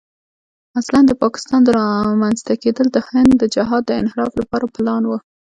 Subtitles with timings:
[0.79, 1.61] اصلاً د پاکستان
[2.09, 5.11] رامنځته کېدل د هند د جهاد د انحراف لپاره پلان و.